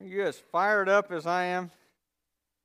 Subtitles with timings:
[0.00, 1.72] You as fired up as I am?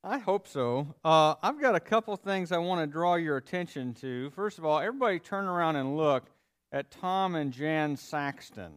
[0.04, 0.94] I hope so.
[1.04, 4.30] Uh, I've got a couple things I want to draw your attention to.
[4.30, 6.26] First of all, everybody turn around and look
[6.70, 8.72] at Tom and Jan Saxton.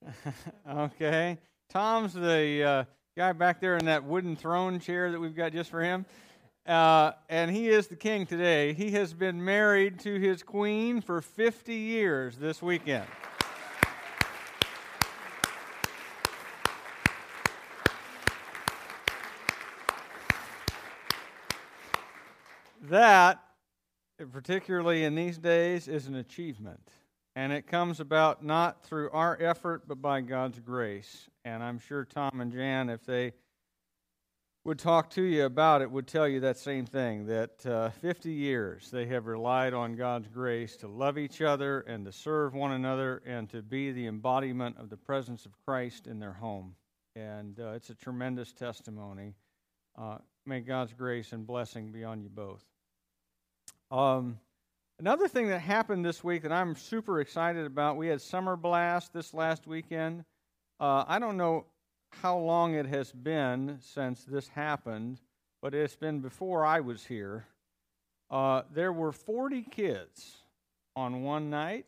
[0.70, 1.38] okay?
[1.68, 2.84] Tom's the uh,
[3.16, 6.06] guy back there in that wooden throne chair that we've got just for him.
[6.66, 8.74] Uh, and he is the king today.
[8.74, 13.06] He has been married to his queen for 50 years this weekend.
[22.90, 23.42] That,
[24.32, 26.90] particularly in these days, is an achievement.
[27.34, 31.28] And it comes about not through our effort, but by God's grace.
[31.44, 33.32] And I'm sure Tom and Jan, if they
[34.64, 38.30] would talk to you about it, would tell you that same thing that uh, 50
[38.30, 42.72] years they have relied on God's grace to love each other and to serve one
[42.72, 46.74] another and to be the embodiment of the presence of Christ in their home.
[47.16, 49.34] And uh, it's a tremendous testimony.
[49.96, 52.64] Uh, may God's grace and blessing be on you both.
[53.90, 54.38] Um,
[55.00, 59.12] another thing that happened this week that I'm super excited about, we had Summer Blast
[59.12, 60.24] this last weekend.
[60.78, 61.66] Uh, I don't know
[62.22, 65.18] how long it has been since this happened,
[65.60, 67.46] but it's been before I was here.
[68.30, 70.36] Uh, there were 40 kids
[70.94, 71.86] on one night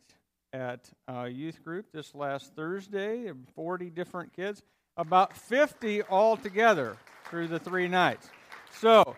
[0.51, 4.61] at a youth group this last Thursday, 40 different kids,
[4.97, 6.97] about 50 altogether
[7.29, 8.29] through the three nights.
[8.73, 9.15] So,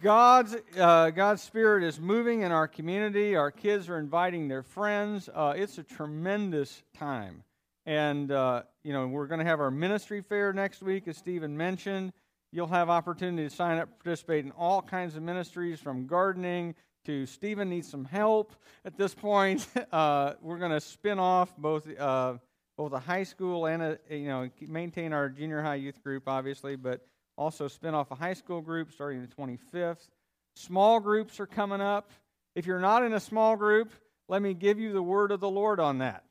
[0.00, 3.34] God's, uh, God's Spirit is moving in our community.
[3.34, 5.28] Our kids are inviting their friends.
[5.34, 7.42] Uh, it's a tremendous time.
[7.84, 11.56] And, uh, you know, we're going to have our ministry fair next week, as Stephen
[11.56, 12.12] mentioned.
[12.52, 16.76] You'll have opportunity to sign up, participate in all kinds of ministries from gardening
[17.06, 18.54] to Stephen needs some help
[18.84, 19.66] at this point.
[19.90, 22.34] Uh, we're going to spin off both, uh,
[22.76, 26.76] both a high school and a, you know, maintain our junior high youth group, obviously,
[26.76, 27.00] but
[27.38, 30.08] also spin off a high school group starting the 25th.
[30.56, 32.10] Small groups are coming up.
[32.56, 33.92] If you're not in a small group,
[34.28, 36.24] let me give you the word of the Lord on that.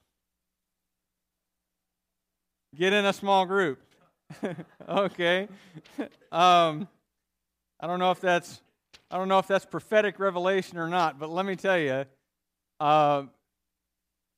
[2.76, 3.82] Get in a small group.
[4.90, 5.48] okay.
[6.32, 6.90] Um,
[7.80, 8.62] I don't know if that's
[9.10, 12.04] I don't know if that's prophetic revelation or not, but let me tell you,
[12.82, 13.24] uh,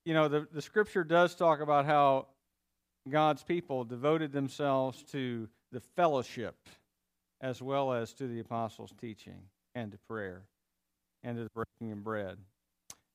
[0.05, 2.27] you know, the, the scripture does talk about how
[3.09, 6.55] God's people devoted themselves to the fellowship
[7.41, 9.41] as well as to the apostles' teaching
[9.75, 10.43] and to prayer
[11.23, 12.37] and to the breaking of bread.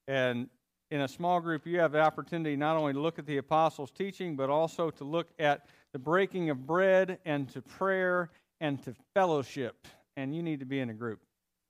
[0.09, 0.49] And
[0.91, 3.91] in a small group, you have the opportunity not only to look at the apostles'
[3.91, 8.95] teaching, but also to look at the breaking of bread and to prayer and to
[9.15, 9.87] fellowship.
[10.17, 11.21] And you need to be in a group.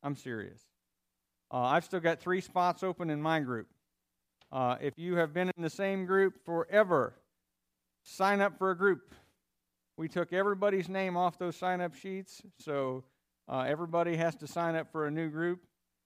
[0.03, 0.61] I'm serious.
[1.51, 3.69] Uh, I've still got three spots open in my group.
[4.53, 7.15] Uh, if you have been in the same group forever,
[8.03, 9.15] sign up for a group.
[9.97, 13.05] We took everybody's name off those sign up sheets, so
[13.49, 15.61] uh, everybody has to sign up for a new group.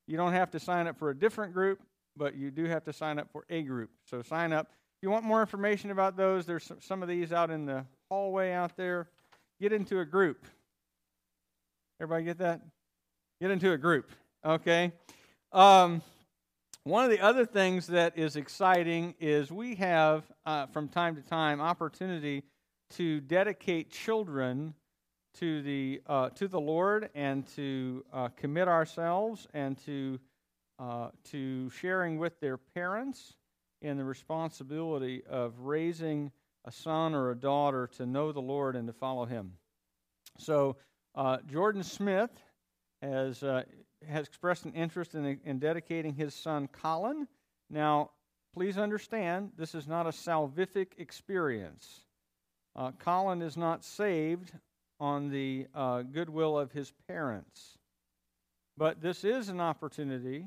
[0.07, 1.81] You don't have to sign up for a different group,
[2.17, 3.91] but you do have to sign up for a group.
[4.05, 4.69] So sign up.
[4.71, 8.53] If you want more information about those, there's some of these out in the hallway
[8.53, 9.09] out there.
[9.61, 10.45] Get into a group.
[12.01, 12.61] Everybody get that?
[13.41, 14.11] Get into a group,
[14.45, 14.93] okay?
[15.53, 16.03] Um,
[16.85, 21.23] one of the other things that is exciting is we have, uh, from time to
[21.23, 22.43] time, opportunity
[22.91, 24.75] to dedicate children
[25.35, 30.19] to the uh, to the Lord and to uh, commit ourselves and to
[30.79, 33.35] uh, to sharing with their parents
[33.83, 36.33] in the responsibility of raising
[36.65, 39.53] a son or a daughter to know the Lord and to follow Him.
[40.39, 40.77] So
[41.15, 42.31] uh, Jordan Smith
[43.03, 43.63] has uh,
[44.07, 47.27] has expressed an interest in, in dedicating his son Colin.
[47.71, 48.11] Now,
[48.55, 52.05] please understand, this is not a salvific experience.
[52.79, 54.53] Uh, Colin is not saved
[55.01, 57.77] on the uh, goodwill of his parents.
[58.77, 60.47] But this is an opportunity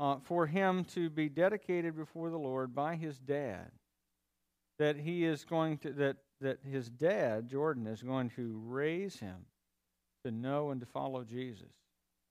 [0.00, 3.70] uh, for him to be dedicated before the Lord by his dad.
[4.80, 9.46] That he is going to, that, that his dad, Jordan, is going to raise him
[10.24, 11.70] to know and to follow Jesus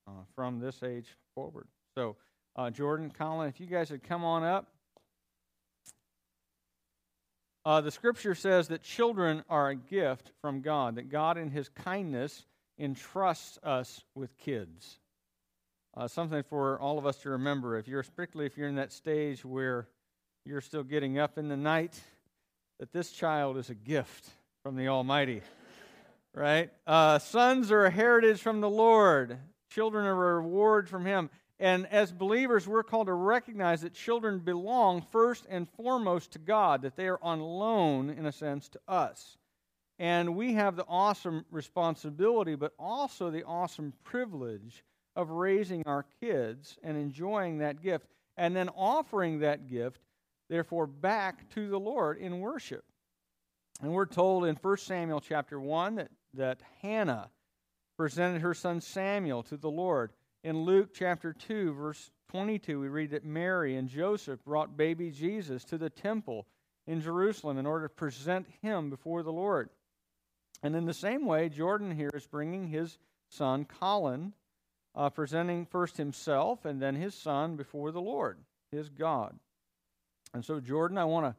[0.08, 1.68] uh, from this age forward.
[1.98, 2.18] So,
[2.58, 4.73] uh, Jordan, Colin, if you guys would come on up.
[7.66, 11.70] Uh, the scripture says that children are a gift from God, that God, in His
[11.70, 12.46] kindness,
[12.78, 15.00] entrusts us with kids.
[15.96, 17.78] Uh, something for all of us to remember.
[17.78, 19.88] If you're, particularly if you're in that stage where
[20.46, 22.02] you're still getting up in the night,
[22.80, 24.28] that this child is a gift
[24.64, 25.42] from the Almighty.
[26.36, 26.72] Right?
[26.88, 29.38] Uh, sons are a heritage from the Lord,
[29.70, 31.30] children are a reward from Him.
[31.64, 36.82] And as believers, we're called to recognize that children belong first and foremost to God,
[36.82, 39.38] that they are on loan, in a sense, to us.
[39.98, 44.84] And we have the awesome responsibility, but also the awesome privilege
[45.16, 50.02] of raising our kids and enjoying that gift, and then offering that gift,
[50.50, 52.84] therefore, back to the Lord in worship.
[53.82, 57.30] And we're told in 1 Samuel chapter 1 that, that Hannah
[57.96, 60.12] presented her son Samuel to the Lord.
[60.44, 65.64] In Luke chapter 2, verse 22, we read that Mary and Joseph brought baby Jesus
[65.66, 66.48] to the temple
[66.86, 69.70] in Jerusalem in order to present him before the Lord.
[70.62, 72.98] And in the same way, Jordan here is bringing his
[73.30, 74.34] son Colin,
[74.96, 78.38] uh, presenting first himself and then his son before the Lord,
[78.70, 79.40] his God.
[80.34, 81.36] And so, Jordan, I want to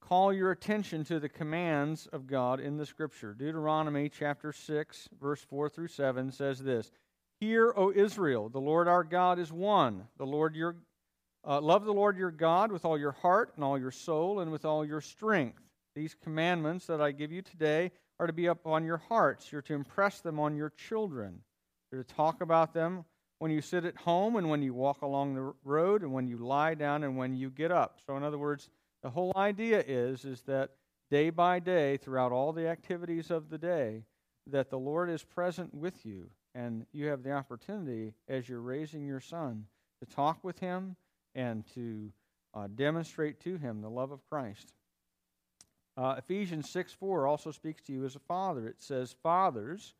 [0.00, 3.34] call your attention to the commands of God in the scripture.
[3.34, 6.92] Deuteronomy chapter 6, verse 4 through 7 says this
[7.40, 10.08] Hear, O Israel, the Lord our God is one.
[10.16, 10.76] The Lord your
[11.46, 14.50] uh, love the Lord your God with all your heart and all your soul and
[14.50, 15.62] with all your strength.
[15.94, 19.50] These commandments that I give you today are to be up on your hearts.
[19.50, 21.40] You're to impress them on your children.
[21.90, 23.04] You're to talk about them
[23.38, 26.38] when you sit at home and when you walk along the road and when you
[26.38, 28.00] lie down and when you get up.
[28.04, 28.68] So, in other words,
[29.02, 30.70] the whole idea is, is that
[31.10, 34.02] day by day, throughout all the activities of the day,
[34.48, 39.06] that the Lord is present with you, and you have the opportunity as you're raising
[39.06, 39.64] your son
[40.00, 40.96] to talk with him
[41.36, 42.10] and to
[42.52, 44.72] uh, demonstrate to him the love of Christ.
[45.96, 48.66] Uh, Ephesians 6 4 also speaks to you as a father.
[48.66, 49.94] It says, Fathers,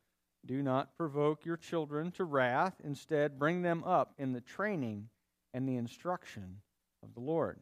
[0.45, 2.75] do not provoke your children to wrath.
[2.83, 5.07] Instead, bring them up in the training
[5.53, 6.57] and the instruction
[7.03, 7.59] of the Lord.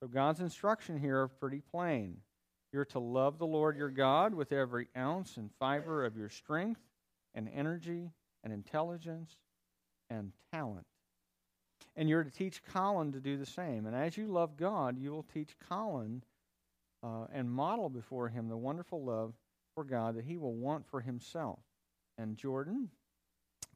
[0.00, 2.18] So God's instruction here are pretty plain.
[2.72, 6.80] You're to love the Lord your God with every ounce and fiber of your strength
[7.34, 8.10] and energy
[8.44, 9.36] and intelligence
[10.10, 10.86] and talent.
[11.96, 13.86] And you're to teach Colin to do the same.
[13.86, 16.22] And as you love God, you will teach Colin
[17.02, 19.34] uh, and model before him the wonderful love
[19.74, 21.58] for God that he will want for himself.
[22.16, 22.90] And Jordan,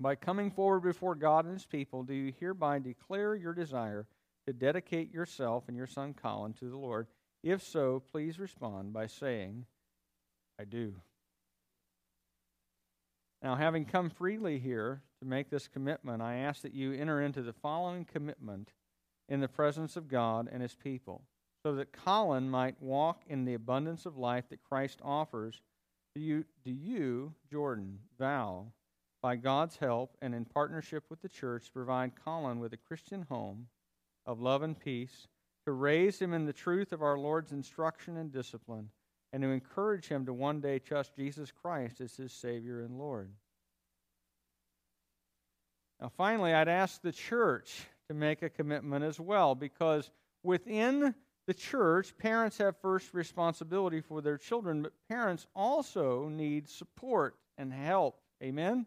[0.01, 4.07] by coming forward before God and his people, do you hereby declare your desire
[4.47, 7.07] to dedicate yourself and your son Colin to the Lord?
[7.43, 9.67] If so, please respond by saying,
[10.61, 10.95] I do.
[13.43, 17.43] Now, having come freely here to make this commitment, I ask that you enter into
[17.43, 18.71] the following commitment
[19.29, 21.23] in the presence of God and his people,
[21.65, 25.61] so that Colin might walk in the abundance of life that Christ offers.
[26.15, 28.73] Do you, do you Jordan, vow,
[29.23, 33.27] by God's help and in partnership with the church, to provide Colin with a Christian
[33.29, 33.67] home?
[34.27, 35.29] of love and peace,
[35.67, 38.91] to raise him in the truth of our Lord's instruction and discipline,
[39.33, 43.31] and to encourage him to one day trust Jesus Christ as his Savior and Lord.
[46.01, 50.11] Now, finally, I'd ask the church to make a commitment as well, because
[50.43, 51.15] within
[51.47, 57.73] the church, parents have first responsibility for their children, but parents also need support and
[57.73, 58.21] help.
[58.43, 58.87] Amen?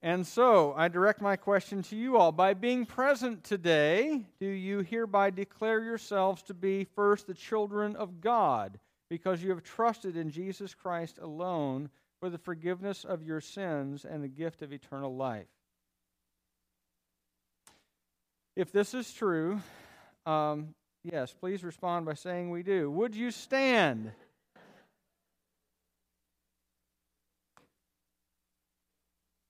[0.00, 2.30] And so I direct my question to you all.
[2.30, 8.20] By being present today, do you hereby declare yourselves to be first the children of
[8.20, 8.78] God
[9.08, 11.90] because you have trusted in Jesus Christ alone
[12.20, 15.46] for the forgiveness of your sins and the gift of eternal life?
[18.56, 19.60] If this is true,
[20.26, 22.90] um, yes, please respond by saying we do.
[22.90, 24.12] Would you stand?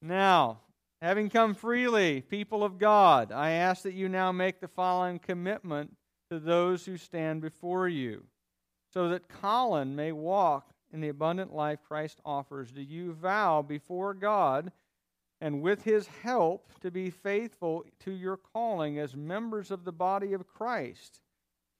[0.00, 0.60] Now,
[1.00, 5.96] having come freely, people of God, I ask that you now make the following commitment
[6.30, 8.24] to those who stand before you,
[8.94, 12.70] so that Colin may walk in the abundant life Christ offers.
[12.70, 14.70] Do you vow before God
[15.40, 20.32] and with his help to be faithful to your calling as members of the body
[20.32, 21.20] of Christ,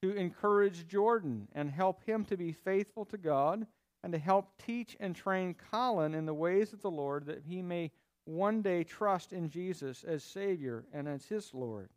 [0.03, 3.65] to encourage Jordan and help him to be faithful to God,
[4.03, 7.63] and to help teach and train Colin in the ways of the Lord that he
[7.63, 7.93] may
[8.25, 11.91] one day trust in Jesus as Savior and as His Lord.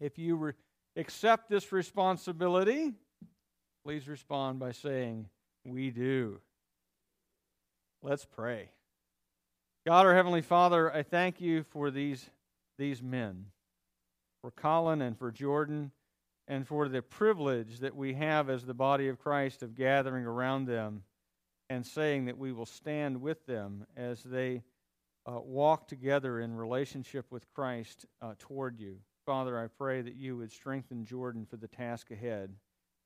[0.00, 0.52] If you re-
[0.96, 2.94] accept this responsibility,
[3.88, 5.26] please respond by saying,
[5.64, 6.40] We do.
[8.02, 8.68] Let's pray.
[9.86, 12.28] God, our Heavenly Father, I thank you for these,
[12.76, 13.46] these men,
[14.42, 15.92] for Colin and for Jordan,
[16.46, 20.66] and for the privilege that we have as the body of Christ of gathering around
[20.66, 21.04] them
[21.70, 24.64] and saying that we will stand with them as they
[25.24, 28.98] uh, walk together in relationship with Christ uh, toward you.
[29.24, 32.52] Father, I pray that you would strengthen Jordan for the task ahead.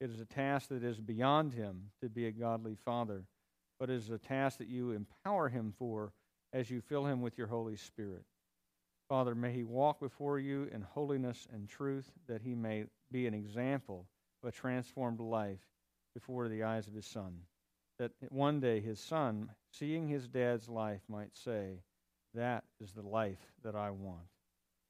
[0.02, 3.25] It is a task that is beyond him to be a godly father,
[3.78, 6.12] but it is a task that you empower him for
[6.52, 8.25] as you fill him with your Holy Spirit.
[9.09, 13.35] Father, may he walk before you in holiness and truth, that he may be an
[13.35, 14.06] example
[14.42, 15.61] of a transformed life
[16.14, 17.42] before the eyes of his Son
[18.02, 21.82] that one day his son, seeing his dad's life, might say,
[22.35, 24.26] That is the life that I want.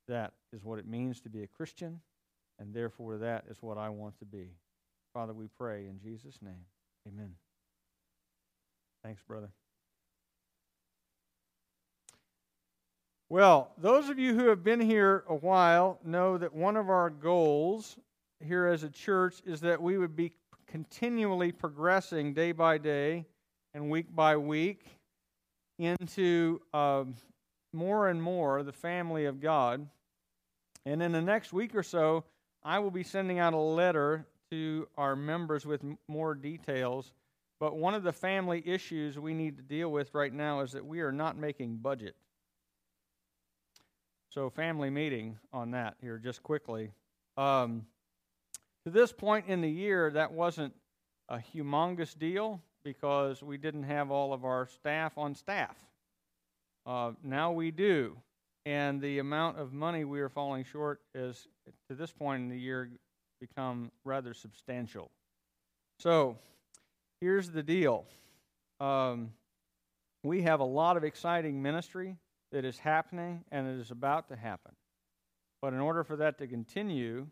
[0.08, 2.00] That is what it means to be a Christian,
[2.58, 4.52] and therefore that is what I want to be.
[5.12, 6.64] Father, we pray in Jesus' name.
[7.06, 7.34] Amen.
[9.04, 9.50] Thanks, brother.
[13.28, 17.10] Well, those of you who have been here a while know that one of our
[17.10, 17.96] goals
[18.40, 20.32] here as a church is that we would be
[20.66, 23.26] continually progressing day by day
[23.74, 24.86] and week by week
[25.78, 27.14] into um,
[27.72, 29.86] more and more the family of God.
[30.84, 32.24] And in the next week or so,
[32.62, 37.12] I will be sending out a letter to our members with m- more details.
[37.58, 40.84] But one of the family issues we need to deal with right now is that
[40.84, 42.14] we are not making budget.
[44.28, 46.92] So, family meeting on that here, just quickly.
[47.38, 47.86] Um,
[48.84, 50.74] to this point in the year, that wasn't
[51.30, 55.76] a humongous deal because we didn't have all of our staff on staff.
[56.84, 58.18] Uh, now we do.
[58.66, 61.48] And the amount of money we are falling short is,
[61.88, 62.90] to this point in the year,
[63.42, 65.10] become rather substantial.
[65.98, 66.38] So,
[67.20, 68.04] here's the deal
[68.80, 69.32] um,
[70.22, 72.16] we have a lot of exciting ministry
[72.52, 74.72] that is happening and it is about to happen.
[75.60, 77.26] But in order for that to continue,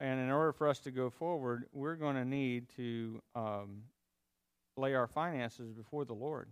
[0.00, 3.82] and in order for us to go forward, we're going to need to um,
[4.76, 6.48] lay our finances before the Lord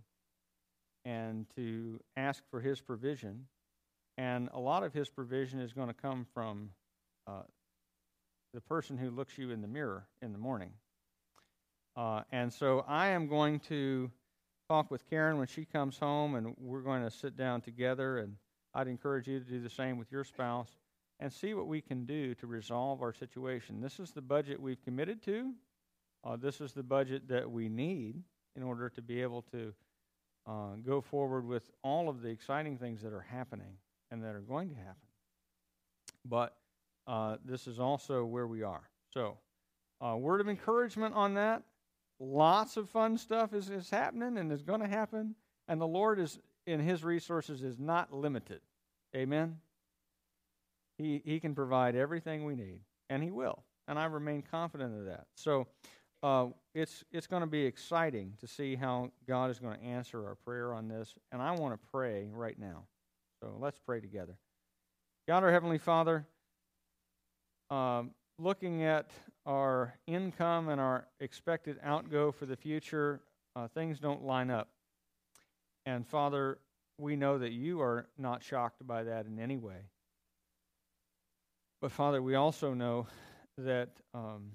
[1.03, 3.47] and to ask for His provision.
[4.17, 6.69] And a lot of His provision is going to come from
[7.27, 7.41] uh,
[8.53, 10.71] the person who looks you in the mirror in the morning.
[11.95, 14.09] Uh, and so I am going to
[14.69, 18.19] talk with Karen when she comes home, and we're going to sit down together.
[18.19, 18.35] And
[18.73, 20.69] I'd encourage you to do the same with your spouse
[21.19, 23.81] and see what we can do to resolve our situation.
[23.81, 25.53] This is the budget we've committed to.
[26.23, 28.15] Uh, this is the budget that we need
[28.55, 29.73] in order to be able to
[30.47, 33.77] uh, go forward with all of the exciting things that are happening
[34.09, 34.95] and that are going to happen.
[36.25, 36.55] But
[37.11, 38.89] uh, this is also where we are.
[39.13, 39.37] So,
[39.99, 41.61] uh, word of encouragement on that.
[42.21, 45.35] Lots of fun stuff is, is happening and is going to happen.
[45.67, 48.61] And the Lord is in His resources is not limited.
[49.13, 49.57] Amen.
[50.97, 53.61] He, he can provide everything we need, and He will.
[53.89, 55.25] And I remain confident of that.
[55.35, 55.67] So
[56.23, 60.25] uh, it's, it's going to be exciting to see how God is going to answer
[60.25, 61.13] our prayer on this.
[61.33, 62.83] And I want to pray right now.
[63.41, 64.37] So let's pray together.
[65.27, 66.25] God, our Heavenly Father,
[67.71, 69.09] um, looking at
[69.45, 73.21] our income and our expected outgo for the future,
[73.55, 74.69] uh, things don't line up.
[75.85, 76.59] And Father,
[76.99, 79.89] we know that you are not shocked by that in any way.
[81.81, 83.07] But Father, we also know
[83.57, 84.51] that um,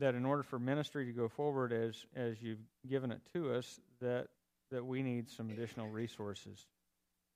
[0.00, 3.78] that in order for ministry to go forward as as you've given it to us,
[4.00, 4.26] that
[4.72, 6.66] that we need some additional resources.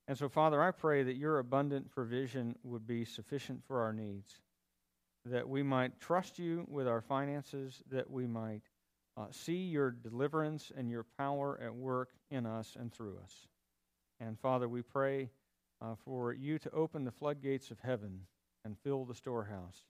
[0.09, 4.39] And so, Father, I pray that your abundant provision would be sufficient for our needs,
[5.31, 8.61] that we might trust you with our finances, that we might
[9.17, 13.47] uh, see your deliverance and your power at work in us and through us.
[14.19, 15.29] And Father, we pray
[15.81, 18.21] uh, for you to open the floodgates of heaven
[18.65, 19.83] and fill the storehouse,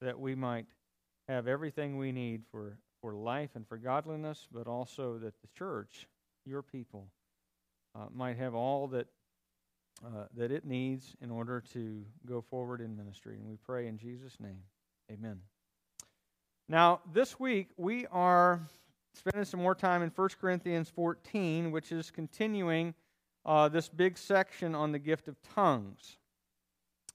[0.00, 0.66] that we might
[1.28, 6.06] have everything we need for, for life and for godliness, but also that the church,
[6.44, 7.08] your people,
[7.94, 9.06] uh, might have all that,
[10.04, 13.36] uh, that it needs in order to go forward in ministry.
[13.36, 14.58] And we pray in Jesus' name.
[15.10, 15.40] Amen.
[16.68, 18.60] Now, this week we are
[19.14, 22.94] spending some more time in 1 Corinthians 14, which is continuing
[23.44, 26.18] uh, this big section on the gift of tongues.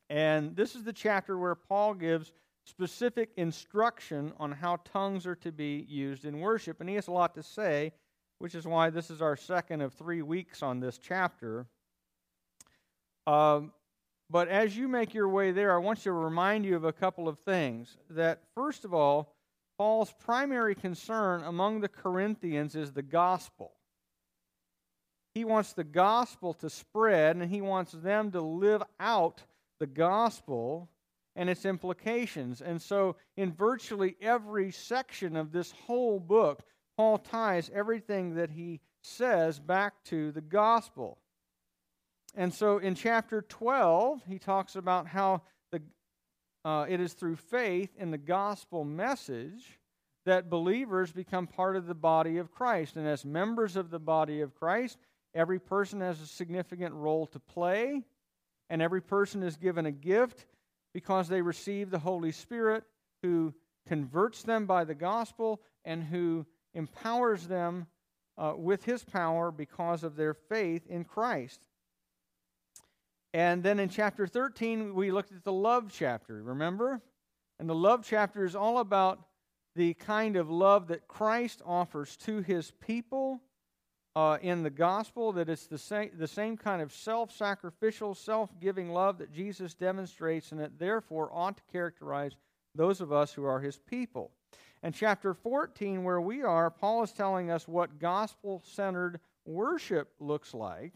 [0.10, 2.34] And this is the chapter where Paul gives
[2.66, 6.80] specific instruction on how tongues are to be used in worship.
[6.80, 7.92] And he has a lot to say,
[8.40, 11.68] which is why this is our second of three weeks on this chapter.
[13.28, 13.72] Um,
[14.30, 17.28] but as you make your way there, I want to remind you of a couple
[17.28, 17.98] of things.
[18.10, 19.36] That, first of all,
[19.78, 23.74] Paul's primary concern among the Corinthians is the gospel.
[25.34, 29.44] He wants the gospel to spread, and he wants them to live out
[29.80, 30.90] the gospel
[31.36, 32.62] and its implications.
[32.62, 36.62] And so, in virtually every section of this whole book,
[36.98, 41.18] Paul ties everything that he says back to the gospel.
[42.34, 45.82] And so, in chapter 12, he talks about how the,
[46.64, 49.80] uh, it is through faith in the gospel message
[50.26, 52.96] that believers become part of the body of Christ.
[52.96, 54.98] And as members of the body of Christ,
[55.34, 58.04] every person has a significant role to play
[58.70, 60.46] and every person is given a gift
[60.94, 62.86] because they receive the Holy Spirit
[63.22, 63.54] who
[63.86, 67.88] converts them by the gospel and who empowers them
[68.38, 71.68] uh, with his power because of their faith in Christ.
[73.34, 77.02] And then in chapter 13, we looked at the love chapter, remember?
[77.60, 79.22] And the love chapter is all about
[79.76, 83.42] the kind of love that Christ offers to his people
[84.16, 88.50] uh, in the gospel, that it's the same, the same kind of self sacrificial, self
[88.60, 92.36] giving love that Jesus demonstrates, and that therefore ought to characterize
[92.76, 94.32] those of us who are his people.
[94.84, 100.54] And chapter 14, where we are, Paul is telling us what gospel centered worship looks
[100.54, 100.94] like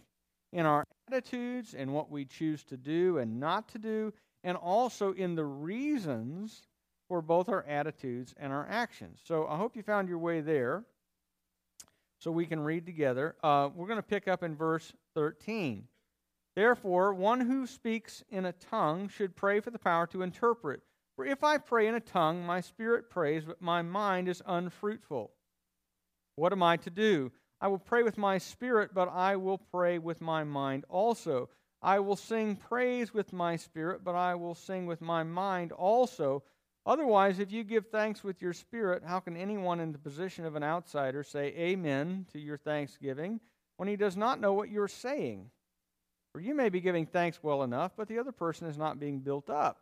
[0.55, 5.11] in our attitudes and what we choose to do and not to do, and also
[5.11, 6.63] in the reasons
[7.09, 9.19] for both our attitudes and our actions.
[9.25, 10.85] So I hope you found your way there
[12.19, 13.35] so we can read together.
[13.43, 15.89] Uh, we're going to pick up in verse 13.
[16.55, 20.79] Therefore, one who speaks in a tongue should pray for the power to interpret.
[21.17, 25.31] For if I pray in a tongue, my spirit prays, but my mind is unfruitful.
[26.37, 27.33] What am I to do?
[27.61, 31.49] I will pray with my spirit, but I will pray with my mind also.
[31.81, 36.43] I will sing praise with my spirit, but I will sing with my mind also.
[36.85, 40.55] Otherwise, if you give thanks with your spirit, how can anyone in the position of
[40.55, 43.39] an outsider say amen to your thanksgiving
[43.77, 45.49] when he does not know what you're saying?
[46.31, 49.19] For you may be giving thanks well enough, but the other person is not being
[49.19, 49.79] built up.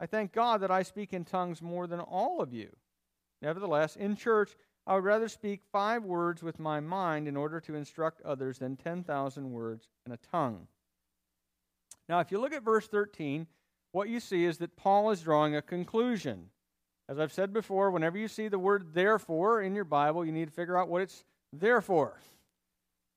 [0.00, 2.70] I thank God that I speak in tongues more than all of you.
[3.40, 4.56] Nevertheless, in church,
[4.86, 8.76] I would rather speak five words with my mind in order to instruct others than
[8.76, 10.66] 10,000 words in a tongue.
[12.08, 13.46] Now, if you look at verse 13,
[13.92, 16.50] what you see is that Paul is drawing a conclusion.
[17.08, 20.46] As I've said before, whenever you see the word therefore in your Bible, you need
[20.46, 22.20] to figure out what it's there for.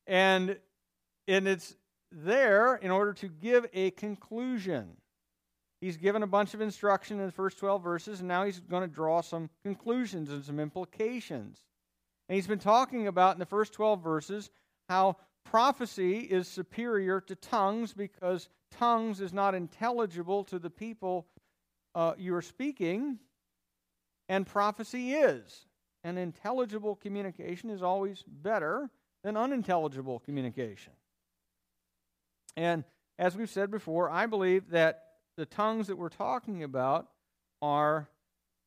[0.06, 0.58] And,
[1.28, 1.76] and it's
[2.12, 4.96] there in order to give a conclusion.
[5.80, 8.82] He's given a bunch of instruction in the first 12 verses, and now he's going
[8.82, 11.62] to draw some conclusions and some implications.
[12.28, 14.50] And he's been talking about in the first 12 verses
[14.90, 21.28] how prophecy is superior to tongues because tongues is not intelligible to the people
[21.96, 23.18] uh, you are speaking,
[24.30, 25.66] and prophecy is.
[26.04, 28.90] And intelligible communication is always better
[29.24, 30.94] than unintelligible communication.
[32.56, 32.84] And
[33.18, 35.07] as we've said before, I believe that
[35.38, 37.08] the tongues that we're talking about
[37.62, 38.10] are,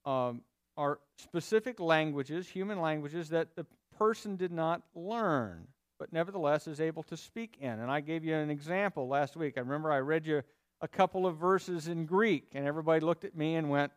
[0.06, 0.42] um,
[0.76, 3.66] are specific languages, human languages, that the
[3.98, 5.66] person did not learn
[6.00, 7.78] but nevertheless is able to speak in.
[7.78, 9.59] And I gave you an example last week.
[9.59, 10.42] I remember I read you
[10.80, 13.92] a couple of verses in Greek, and everybody looked at me and went,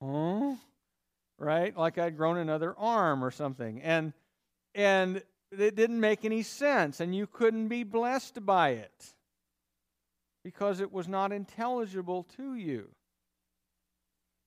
[0.00, 0.54] huh?
[1.38, 1.76] Right?
[1.76, 3.82] Like I'd grown another arm or something.
[3.82, 4.12] And
[4.74, 9.14] and it didn't make any sense, and you couldn't be blessed by it
[10.44, 12.88] because it was not intelligible to you.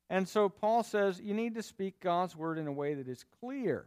[0.10, 3.26] And so Paul says you need to speak God's word in a way that is
[3.40, 3.86] clear.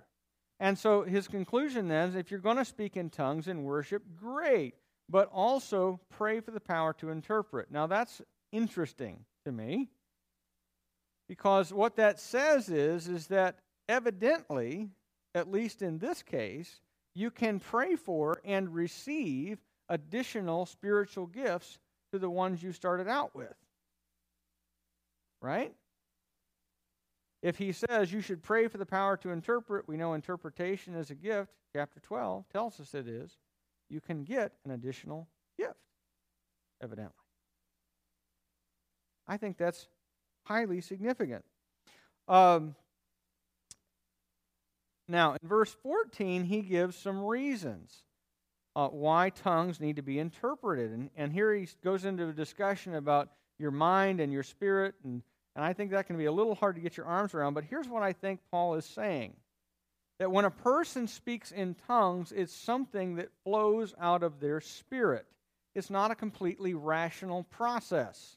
[0.61, 4.03] And so his conclusion then is if you're going to speak in tongues in worship,
[4.17, 4.75] great,
[5.09, 7.71] but also pray for the power to interpret.
[7.71, 9.89] Now that's interesting to me
[11.29, 14.89] because what that says is is that evidently,
[15.35, 16.81] at least in this case,
[17.15, 21.79] you can pray for and receive additional spiritual gifts
[22.13, 23.55] to the ones you started out with.
[25.41, 25.75] Right?
[27.43, 31.11] If he says you should pray for the power to interpret, we know interpretation is
[31.11, 31.53] a gift.
[31.73, 33.37] Chapter 12 tells us it is.
[33.89, 35.79] You can get an additional gift,
[36.83, 37.15] evidently.
[39.27, 39.89] I think that's
[40.45, 41.45] highly significant.
[42.27, 42.75] Um,
[45.07, 48.03] now, in verse 14, he gives some reasons
[48.77, 50.91] uh, why tongues need to be interpreted.
[50.93, 55.23] And, and here he goes into a discussion about your mind and your spirit and
[55.59, 57.65] and I think that can be a little hard to get your arms around, but
[57.65, 59.35] here's what I think Paul is saying
[60.21, 65.27] that when a person speaks in tongues, it's something that flows out of their spirit.
[65.75, 68.37] It's not a completely rational process.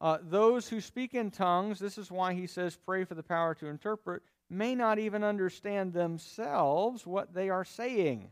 [0.00, 3.52] Uh, those who speak in tongues, this is why he says, pray for the power
[3.56, 8.30] to interpret, may not even understand themselves what they are saying.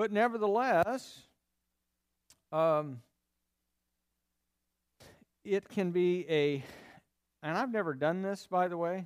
[0.00, 1.24] But nevertheless,
[2.52, 3.02] um,
[5.44, 6.64] it can be a,
[7.42, 9.04] and I've never done this, by the way,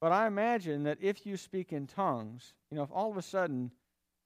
[0.00, 3.22] but I imagine that if you speak in tongues, you know, if all of a
[3.22, 3.72] sudden,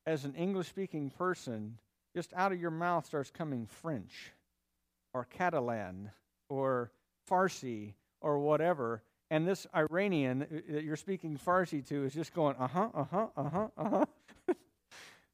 [0.04, 1.78] as an English speaking person,
[2.14, 4.32] just out of your mouth starts coming French
[5.14, 6.10] or Catalan
[6.50, 6.92] or
[7.30, 12.68] Farsi or whatever, and this Iranian that you're speaking Farsi to is just going, uh
[12.68, 14.04] huh, uh huh, uh huh, uh huh.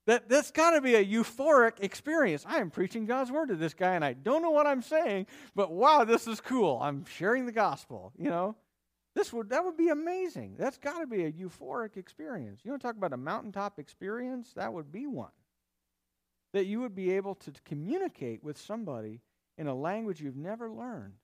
[0.08, 2.42] That, that's got to be a euphoric experience.
[2.48, 5.26] I am preaching God's word to this guy, and I don't know what I'm saying,
[5.54, 6.80] but wow, this is cool.
[6.80, 8.56] I'm sharing the gospel, you know?
[9.14, 10.54] This would that would be amazing.
[10.58, 12.60] That's got to be a euphoric experience.
[12.64, 14.54] You want to talk about a mountaintop experience?
[14.56, 15.28] That would be one.
[16.54, 19.20] That you would be able to communicate with somebody
[19.58, 21.16] in a language you've never learned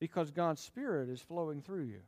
[0.00, 2.00] because God's Spirit is flowing through you.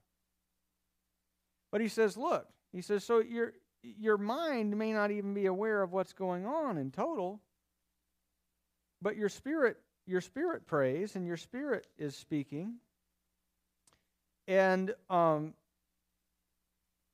[1.70, 5.82] But he says, look, he says, so your, your mind may not even be aware
[5.82, 7.40] of what's going on in total,
[9.00, 12.74] but your spirit, your spirit prays and your spirit is speaking.
[14.46, 15.54] And um,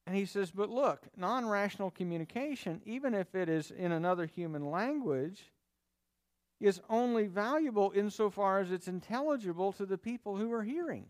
[0.07, 4.70] and he says, but look, non rational communication, even if it is in another human
[4.70, 5.52] language,
[6.61, 11.07] is only valuable insofar as it's intelligible to the people who are hearing.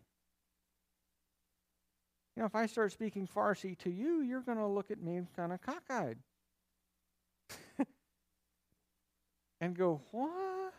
[2.36, 5.22] You know, if I start speaking Farsi to you, you're going to look at me
[5.34, 6.18] kind of cockeyed
[9.60, 10.74] and go, "What?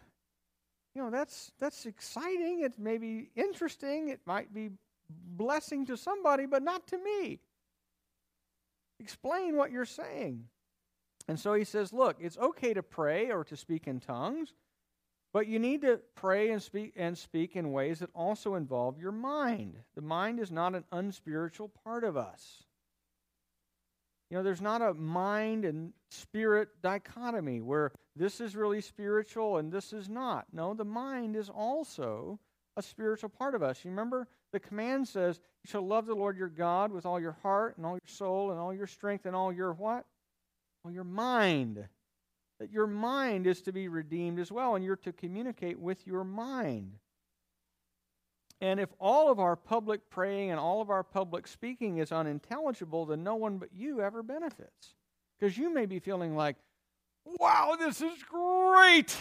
[0.93, 2.61] You know, that's that's exciting.
[2.61, 4.09] It may be interesting.
[4.09, 4.69] It might be
[5.09, 7.39] blessing to somebody, but not to me.
[8.99, 10.45] Explain what you're saying."
[11.27, 14.53] And so he says, "Look, it's okay to pray or to speak in tongues."
[15.33, 19.11] But you need to pray and speak and speak in ways that also involve your
[19.11, 19.75] mind.
[19.95, 22.63] The mind is not an unspiritual part of us.
[24.29, 29.71] You know, there's not a mind and spirit dichotomy where this is really spiritual and
[29.71, 30.47] this is not.
[30.51, 32.39] No, the mind is also
[32.75, 33.83] a spiritual part of us.
[33.83, 37.37] You remember the command says, You shall love the Lord your God with all your
[37.43, 40.05] heart and all your soul and all your strength and all your what?
[40.83, 41.87] All your mind
[42.59, 46.23] that your mind is to be redeemed as well, and you're to communicate with your
[46.23, 46.93] mind.
[48.59, 53.05] And if all of our public praying and all of our public speaking is unintelligible,
[53.05, 54.95] then no one but you ever benefits.
[55.39, 56.55] Because you may be feeling like,
[57.25, 59.15] wow, this is great.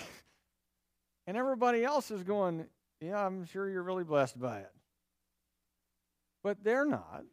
[1.26, 2.66] And everybody else is going,
[3.00, 4.72] yeah, I'm sure you're really blessed by it.
[6.42, 7.24] But they're not.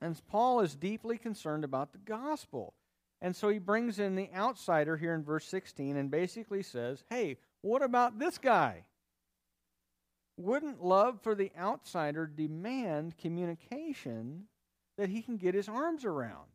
[0.00, 2.74] And Paul is deeply concerned about the gospel.
[3.22, 7.36] And so he brings in the outsider here in verse 16 and basically says, Hey,
[7.60, 8.84] what about this guy?
[10.38, 14.44] Wouldn't love for the outsider demand communication
[14.96, 16.48] that he can get his arms around?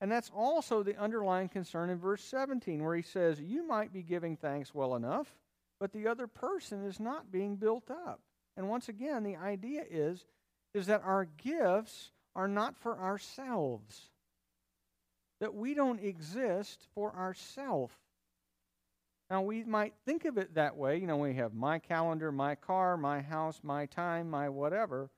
[0.00, 4.02] And that's also the underlying concern in verse 17, where he says, You might be
[4.02, 5.34] giving thanks well enough,
[5.80, 8.20] but the other person is not being built up.
[8.56, 10.24] And once again, the idea is,
[10.74, 14.10] is that our gifts are not for ourselves
[15.44, 17.92] that we don't exist for ourselves.
[19.28, 20.96] Now, we might think of it that way.
[20.96, 25.10] You know, we have my calendar, my car, my house, my time, my whatever.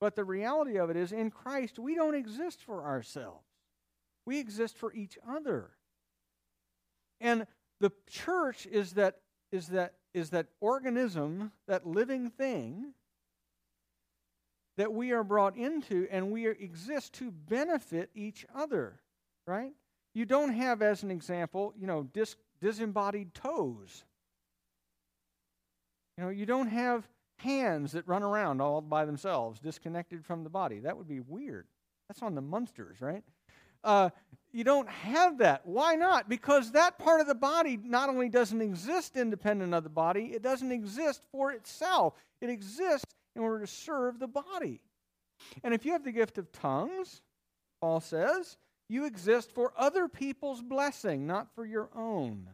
[0.00, 3.44] But the reality of it is, in Christ, we don't exist for ourselves,
[4.24, 5.72] we exist for each other.
[7.20, 7.46] And
[7.78, 9.18] the church is that,
[9.52, 12.94] is that, is that organism, that living thing
[14.78, 18.98] that we are brought into, and we exist to benefit each other
[19.46, 19.72] right?
[20.14, 24.04] You don't have, as an example, you know, dis- disembodied toes.
[26.16, 30.50] You know, you don't have hands that run around all by themselves, disconnected from the
[30.50, 30.80] body.
[30.80, 31.66] That would be weird.
[32.08, 33.24] That's on the Munsters, right?
[33.82, 34.10] Uh,
[34.52, 35.62] you don't have that.
[35.66, 36.28] Why not?
[36.28, 40.42] Because that part of the body not only doesn't exist independent of the body, it
[40.42, 42.14] doesn't exist for itself.
[42.40, 44.80] It exists in order to serve the body.
[45.64, 47.20] And if you have the gift of tongues,
[47.80, 48.56] Paul says,
[48.88, 52.50] you exist for other people's blessing, not for your own.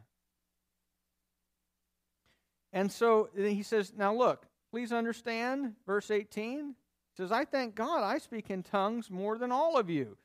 [2.73, 6.75] And so he says, Now look, please understand, verse 18
[7.17, 10.17] says, I thank God I speak in tongues more than all of you.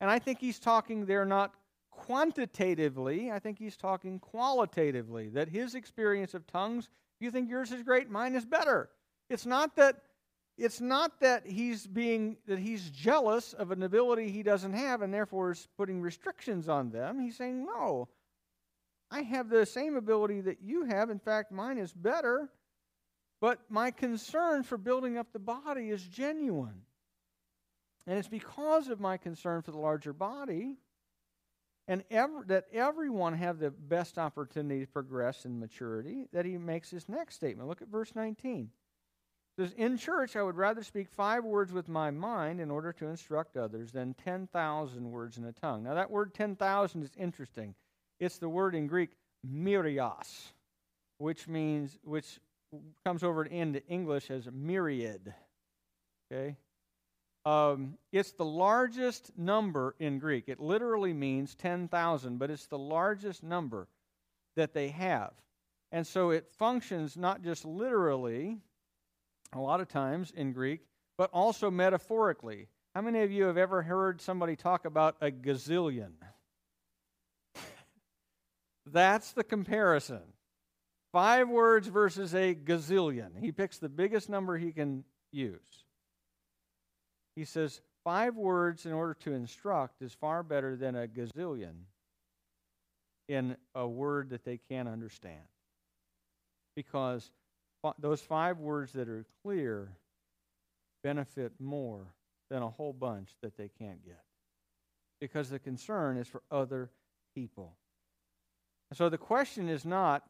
[0.00, 1.54] And I think he's talking there not
[1.90, 7.72] quantitatively, I think he's talking qualitatively, that his experience of tongues, if you think yours
[7.72, 8.90] is great, mine is better.
[9.30, 10.02] It's not that
[10.56, 15.12] it's not that he's being that he's jealous of an ability he doesn't have and
[15.12, 17.18] therefore is putting restrictions on them.
[17.18, 18.08] He's saying, "No.
[19.10, 21.10] I have the same ability that you have.
[21.10, 22.50] In fact, mine is better.
[23.40, 26.82] But my concern for building up the body is genuine.
[28.06, 30.76] And it's because of my concern for the larger body
[31.86, 36.90] and ever, that everyone have the best opportunity to progress in maturity that he makes
[36.90, 37.68] his next statement.
[37.68, 38.70] Look at verse 19
[39.58, 43.06] says, In church, I would rather speak five words with my mind in order to
[43.06, 45.84] instruct others than 10,000 words in a tongue.
[45.84, 47.74] Now, that word 10,000 is interesting.
[48.20, 49.10] It's the word in Greek,
[49.42, 50.52] myrios,
[51.18, 52.40] which means, which
[53.04, 55.34] comes over into English as myriad.
[56.32, 56.56] Okay?
[57.46, 60.44] Um, it's the largest number in Greek.
[60.48, 63.86] It literally means 10,000, but it's the largest number
[64.56, 65.32] that they have.
[65.92, 68.58] And so it functions not just literally,
[69.52, 70.80] a lot of times in Greek,
[71.16, 72.68] but also metaphorically.
[72.94, 76.12] How many of you have ever heard somebody talk about a gazillion?
[78.86, 80.22] That's the comparison.
[81.12, 83.38] Five words versus a gazillion.
[83.38, 85.84] He picks the biggest number he can use.
[87.36, 91.84] He says, five words in order to instruct is far better than a gazillion
[93.28, 95.40] in a word that they can't understand.
[96.76, 97.30] Because
[97.98, 99.92] those five words that are clear
[101.02, 102.06] benefit more
[102.50, 104.22] than a whole bunch that they can't get.
[105.20, 106.90] Because the concern is for other
[107.34, 107.74] people.
[108.92, 110.24] So the question is not,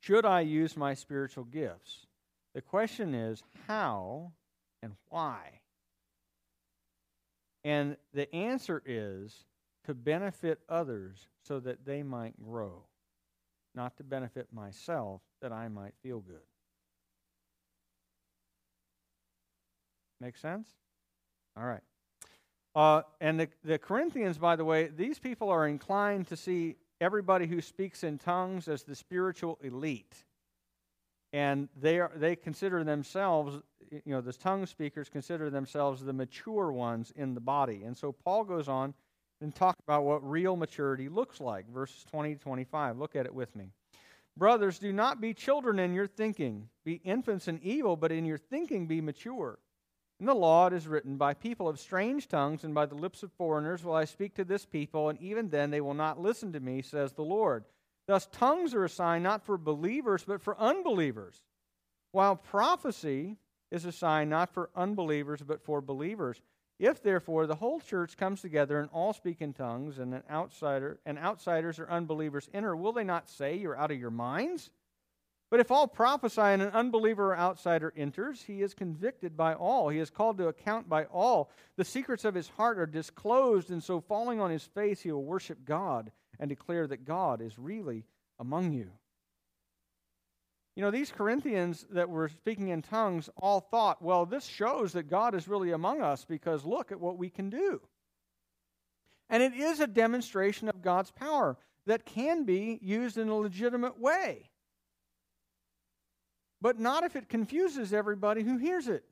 [0.00, 2.06] should I use my spiritual gifts?
[2.54, 4.32] The question is, how
[4.82, 5.60] and why?
[7.64, 9.44] And the answer is
[9.86, 12.84] to benefit others so that they might grow,
[13.74, 16.46] not to benefit myself that I might feel good.
[20.20, 20.68] Make sense?
[21.56, 21.82] All right.
[22.74, 27.46] Uh, and the, the Corinthians, by the way, these people are inclined to see everybody
[27.46, 30.24] who speaks in tongues as the spiritual elite.
[31.32, 33.60] And they, are, they consider themselves,
[33.90, 37.82] you know, the tongue speakers consider themselves the mature ones in the body.
[37.84, 38.94] And so Paul goes on
[39.40, 41.68] and talk about what real maturity looks like.
[41.68, 42.98] Verses 20 to 25.
[42.98, 43.70] Look at it with me.
[44.36, 46.68] Brothers, do not be children in your thinking.
[46.84, 49.58] Be infants in evil, but in your thinking be mature.
[50.20, 53.22] In the law it is written, By people of strange tongues and by the lips
[53.22, 56.52] of foreigners will I speak to this people, and even then they will not listen
[56.52, 57.64] to me, says the Lord.
[58.06, 61.42] Thus, tongues are a sign not for believers, but for unbelievers,
[62.12, 63.36] while prophecy
[63.70, 66.40] is a sign not for unbelievers, but for believers.
[66.78, 70.98] If therefore the whole church comes together and all speak in tongues, and an outsider
[71.06, 74.70] and outsiders or unbelievers enter, will they not say you're out of your minds?
[75.50, 79.88] But if all prophesy and an unbeliever or outsider enters, he is convicted by all.
[79.88, 81.48] He is called to account by all.
[81.76, 85.24] The secrets of his heart are disclosed, and so falling on his face, he will
[85.24, 86.10] worship God
[86.40, 88.04] and declare that God is really
[88.40, 88.90] among you.
[90.76, 95.08] You know, these Corinthians that were speaking in tongues all thought, well, this shows that
[95.08, 97.80] God is really among us because look at what we can do.
[99.30, 101.56] And it is a demonstration of God's power
[101.86, 104.50] that can be used in a legitimate way
[106.64, 109.04] but not if it confuses everybody who hears it.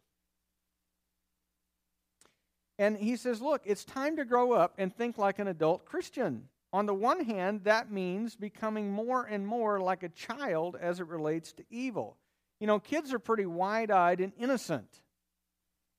[2.79, 6.49] And he says, Look, it's time to grow up and think like an adult Christian.
[6.73, 11.07] On the one hand, that means becoming more and more like a child as it
[11.07, 12.17] relates to evil.
[12.61, 15.03] You know, kids are pretty wide eyed and innocent.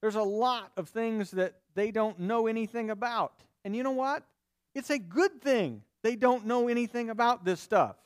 [0.00, 3.32] There's a lot of things that they don't know anything about.
[3.64, 4.24] And you know what?
[4.74, 7.96] It's a good thing they don't know anything about this stuff.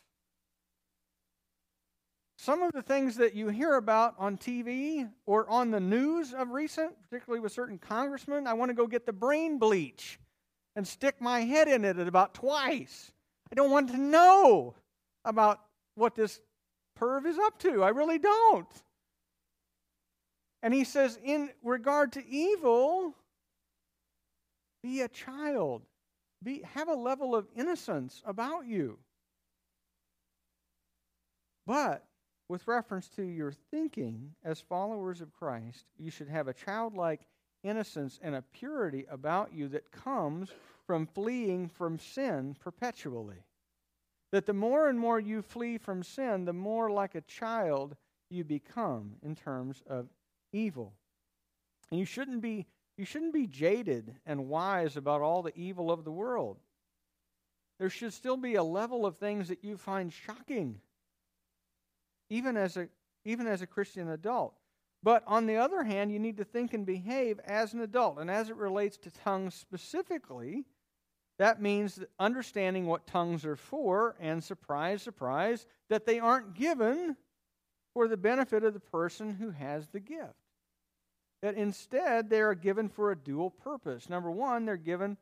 [2.37, 6.50] Some of the things that you hear about on TV or on the news of
[6.50, 10.20] recent, particularly with certain congressmen, I want to go get the brain bleach
[10.78, 13.10] and stick my head in it about twice.
[13.50, 14.76] I don't want to know
[15.24, 15.58] about
[15.96, 16.40] what this
[16.96, 17.82] perv is up to.
[17.82, 18.68] I really don't.
[20.62, 23.12] And he says, in regard to evil,
[24.80, 25.82] be a child.
[26.44, 28.98] Be, have a level of innocence about you.
[31.66, 32.04] But
[32.48, 37.22] with reference to your thinking as followers of Christ, you should have a childlike
[37.62, 40.50] innocence and a purity about you that comes
[40.86, 43.44] from fleeing from sin perpetually.
[44.32, 47.96] That the more and more you flee from sin, the more like a child
[48.30, 50.08] you become in terms of
[50.52, 50.92] evil.
[51.90, 52.66] And you shouldn't be
[52.96, 56.58] you shouldn't be jaded and wise about all the evil of the world.
[57.78, 60.80] There should still be a level of things that you find shocking
[62.30, 62.88] even as a
[63.24, 64.54] even as a Christian adult.
[65.02, 68.18] But on the other hand, you need to think and behave as an adult.
[68.18, 70.64] And as it relates to tongues specifically,
[71.38, 77.16] that means understanding what tongues are for, and surprise, surprise, that they aren't given
[77.94, 80.34] for the benefit of the person who has the gift.
[81.42, 84.11] That instead they are given for a dual purpose.
[84.11, 85.16] Number one, they're given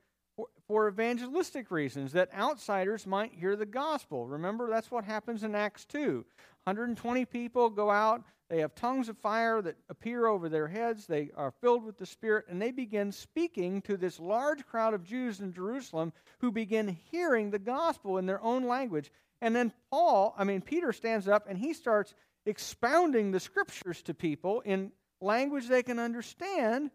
[0.67, 4.27] for, evangelistic reasons, that outsiders might hear the gospel.
[4.27, 6.25] Remember, that's what happens in Acts 2.
[6.65, 8.23] 120 people go out.
[8.49, 11.07] They have tongues of fire that appear over their heads.
[11.07, 15.03] They are filled with the Spirit, and they begin speaking to this large crowd of
[15.03, 19.11] Jews in Jerusalem who begin hearing the gospel in their own language.
[19.41, 24.15] And then Paul, I mean, Peter stands up and he starts expounding the scriptures to
[24.15, 26.93] people in language they can understand.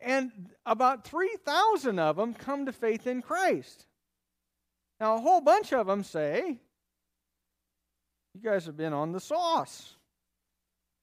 [0.00, 0.30] And
[0.64, 3.86] about 3,000 of them come to faith in Christ.
[5.00, 6.60] Now, a whole bunch of them say,
[8.34, 9.96] you guys have been on the sauce.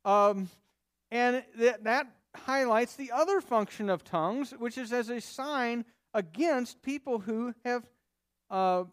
[0.05, 0.49] Um,
[1.11, 5.83] And that, that highlights the other function of tongues, which is as a sign
[6.13, 7.85] against people who have
[8.49, 8.85] uh,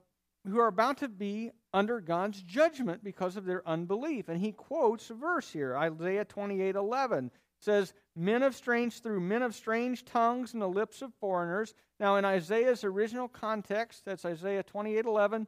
[0.46, 4.28] who are about to be under God's judgment because of their unbelief.
[4.28, 9.42] And he quotes a verse here, Isaiah 28 11 says, Men of strange through men
[9.42, 11.74] of strange tongues and the lips of foreigners.
[12.00, 15.46] Now, in Isaiah's original context, that's Isaiah 28 11,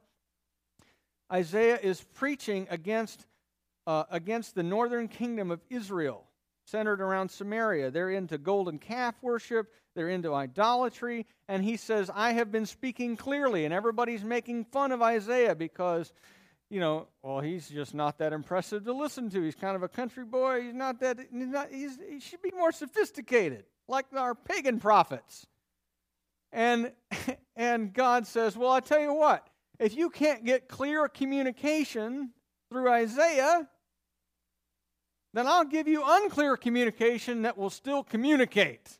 [1.31, 3.25] Isaiah is preaching against,
[3.87, 6.25] uh, against the northern kingdom of Israel,
[6.65, 7.91] centered around Samaria.
[7.91, 13.17] They're into golden calf worship, they're into idolatry, and he says, I have been speaking
[13.17, 16.13] clearly, and everybody's making fun of Isaiah because
[16.71, 19.43] you know, well, he's just not that impressive to listen to.
[19.43, 20.61] He's kind of a country boy.
[20.61, 25.45] He's not that, he's not, he's, he should be more sophisticated, like our pagan prophets.
[26.53, 26.93] And,
[27.57, 29.45] and God says, well, I tell you what,
[29.79, 32.29] if you can't get clear communication
[32.71, 33.67] through Isaiah,
[35.33, 38.97] then I'll give you unclear communication that will still communicate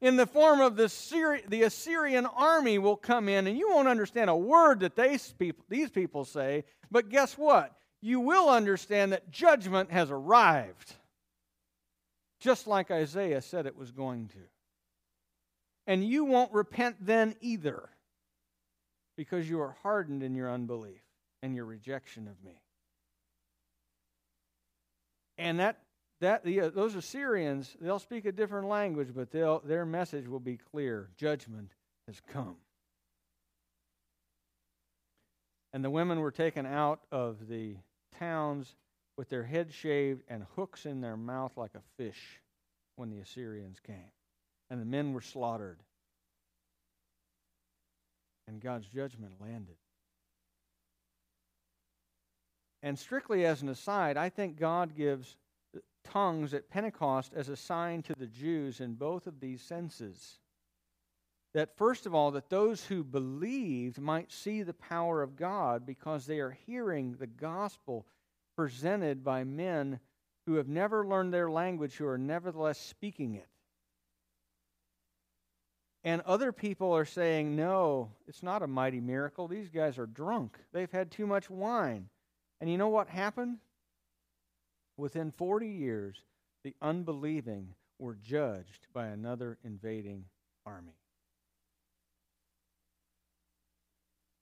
[0.00, 3.88] in the form of the, Syri- the Assyrian army will come in, and you won't
[3.88, 7.76] understand a word that they speak, these people say, but guess what?
[8.00, 10.94] You will understand that judgment has arrived,
[12.40, 14.38] just like Isaiah said it was going to.
[15.86, 17.90] And you won't repent then either,
[19.16, 21.02] because you are hardened in your unbelief
[21.42, 22.60] and your rejection of me.
[25.38, 25.78] And that
[26.22, 30.40] that the, uh, those Assyrians, they'll speak a different language, but they'll, their message will
[30.40, 31.72] be clear judgment
[32.06, 32.54] has come.
[35.72, 37.76] And the women were taken out of the
[38.20, 38.76] towns
[39.18, 42.40] with their heads shaved and hooks in their mouth like a fish
[42.94, 44.12] when the Assyrians came.
[44.70, 45.80] And the men were slaughtered.
[48.46, 49.76] And God's judgment landed.
[52.82, 55.36] And strictly as an aside, I think God gives
[56.04, 60.38] tongues at Pentecost as a sign to the Jews in both of these senses.
[61.54, 66.26] That, first of all, that those who believed might see the power of God because
[66.26, 68.06] they are hearing the gospel
[68.56, 70.00] presented by men
[70.46, 73.48] who have never learned their language, who are nevertheless speaking it.
[76.04, 79.46] And other people are saying, no, it's not a mighty miracle.
[79.46, 80.58] These guys are drunk.
[80.72, 82.08] They've had too much wine.
[82.62, 83.58] And you know what happened?
[84.96, 86.16] Within 40 years,
[86.62, 90.26] the unbelieving were judged by another invading
[90.64, 90.94] army.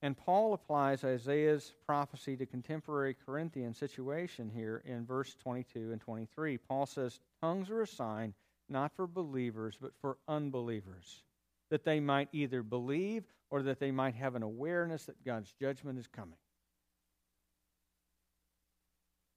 [0.02, 6.58] And Paul applies Isaiah's prophecy to contemporary Corinthian situation here in verse 22 and 23.
[6.58, 8.34] Paul says, Tongues are a sign
[8.68, 11.22] not for believers, but for unbelievers,
[11.70, 15.98] that they might either believe or that they might have an awareness that God's judgment
[15.98, 16.36] is coming.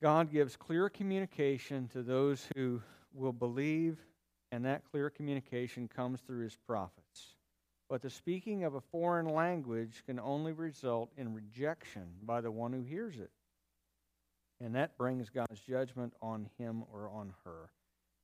[0.04, 2.82] God gives clear communication to those who
[3.14, 4.00] will believe,
[4.52, 7.38] and that clear communication comes through his prophets.
[7.90, 12.74] But the speaking of a foreign language can only result in rejection by the one
[12.74, 13.32] who hears it.
[14.60, 17.70] And that brings God's judgment on him or on her.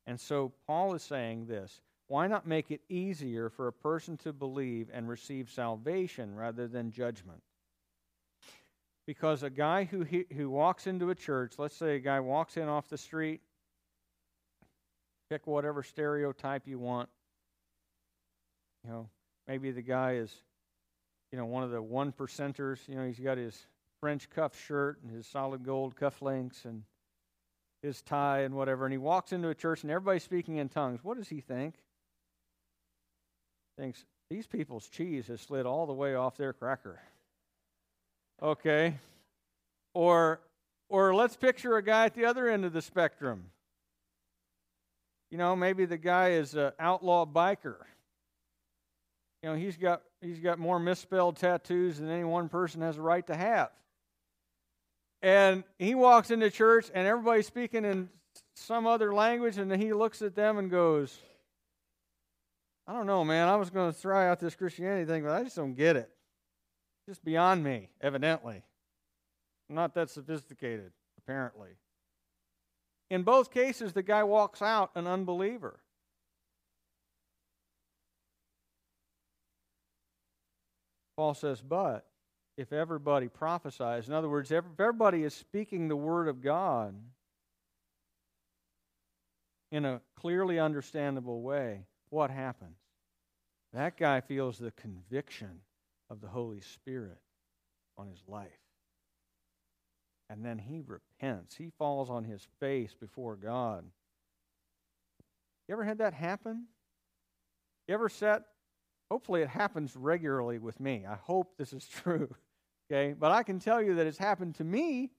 [0.06, 4.34] And so Paul is saying this why not make it easier for a person to
[4.34, 7.42] believe and receive salvation rather than judgment?
[9.10, 12.58] Because a guy who, he, who walks into a church, let's say a guy walks
[12.58, 13.42] in off the street,
[15.32, 17.10] pick whatever stereotype you want.
[18.84, 19.10] You know,
[19.48, 20.32] maybe the guy is,
[21.32, 22.88] you know, one of the one percenters.
[22.88, 23.66] You know, he's got his
[24.00, 26.84] French cuff shirt and his solid gold cufflinks and
[27.82, 31.00] his tie and whatever, and he walks into a church and everybody's speaking in tongues.
[31.04, 31.74] What does he think?
[33.76, 37.00] Thinks these people's cheese has slid all the way off their cracker.
[38.42, 38.96] Okay?
[39.94, 40.40] Or
[40.90, 43.46] or let's picture a guy at the other end of the spectrum.
[45.30, 47.76] You know, maybe the guy is an outlaw biker.
[49.44, 53.02] You know, he's got he's got more misspelled tattoos than any one person has a
[53.02, 53.70] right to have.
[55.22, 58.10] And he walks into church and everybody's speaking in
[58.56, 61.18] some other language and he looks at them and goes,
[62.88, 63.48] I don't know, man.
[63.48, 66.10] I was going to try out this Christianity thing, but I just don't get it
[67.10, 68.62] just beyond me, evidently.
[69.68, 71.70] I'm not that sophisticated, apparently.
[73.10, 75.80] In both cases, the guy walks out an unbeliever.
[81.18, 82.06] Paul says, but
[82.58, 86.94] if everybody prophesies, in other words, if everybody is speaking the word of God
[89.72, 92.78] in a clearly understandable way, what happens?
[93.74, 95.62] That guy feels the conviction
[96.10, 97.20] of the Holy Spirit
[97.98, 98.48] on his life.
[100.30, 101.56] And then he repents.
[101.56, 103.86] He falls on his face before God
[105.68, 106.66] You ever had that happen?
[107.88, 108.44] You ever sat?
[109.10, 111.06] Hopefully, it happens regularly with me.
[111.08, 112.30] I hope this is true.
[112.92, 113.14] Okay?
[113.18, 115.12] But I can tell you that it's happened to me.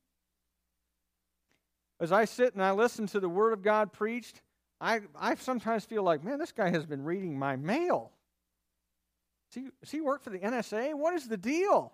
[2.01, 4.41] As I sit and I listen to the Word of God preached,
[4.81, 8.13] I, I sometimes feel like, man, this guy has been reading my mail.
[9.53, 10.95] Does he, does he work for the NSA?
[10.95, 11.93] What is the deal?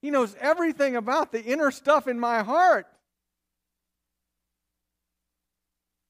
[0.00, 2.86] He knows everything about the inner stuff in my heart.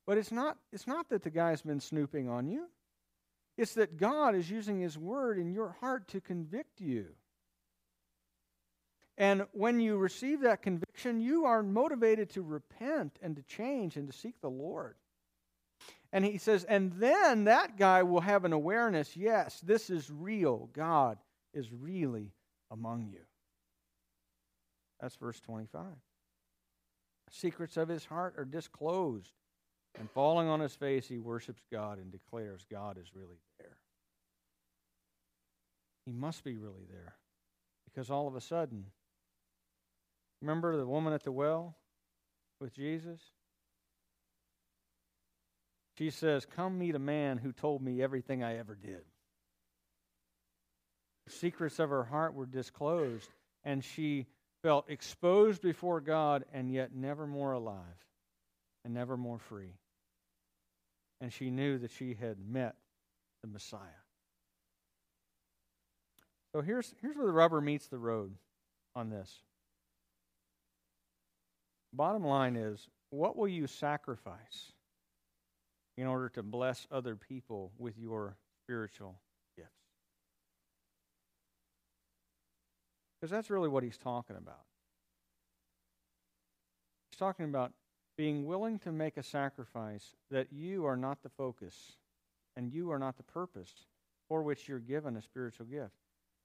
[0.07, 2.67] But it's not, it's not that the guy's been snooping on you.
[3.57, 7.07] It's that God is using His Word in your heart to convict you.
[9.19, 14.11] And when you receive that conviction, you are motivated to repent and to change and
[14.11, 14.97] to seek the Lord.
[16.13, 20.69] And he says, and then that guy will have an awareness yes, this is real.
[20.75, 21.19] God
[21.55, 22.33] is really
[22.71, 23.21] among you.
[25.01, 25.83] That's verse 25.
[27.31, 29.33] Secrets of his heart are disclosed.
[29.99, 33.77] And falling on his face, he worships God and declares God is really there.
[36.07, 37.17] He must be really there.
[37.85, 38.87] Because all of a sudden,
[40.41, 41.77] remember the woman at the well
[42.59, 43.21] with Jesus?
[45.99, 49.03] She says, Come meet a man who told me everything I ever did.
[51.27, 53.29] The secrets of her heart were disclosed,
[53.65, 54.27] and she
[54.63, 58.07] felt exposed before God and yet never more alive
[58.85, 59.75] and never more free.
[61.21, 62.75] And she knew that she had met
[63.43, 63.81] the Messiah.
[66.53, 68.35] So here's, here's where the rubber meets the road
[68.95, 69.31] on this.
[71.93, 74.73] Bottom line is what will you sacrifice
[75.97, 79.19] in order to bless other people with your spiritual
[79.57, 79.71] gifts?
[83.21, 84.65] Because that's really what he's talking about.
[87.11, 87.73] He's talking about
[88.17, 91.93] being willing to make a sacrifice that you are not the focus
[92.57, 93.73] and you are not the purpose
[94.29, 95.95] for which you're given a spiritual gift.